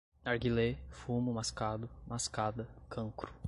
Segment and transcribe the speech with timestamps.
[0.25, 3.31] narguilé, fumo mascado, mascada, cancro